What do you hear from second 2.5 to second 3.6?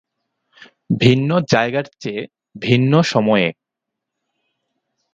ভিন্ন সময়ে।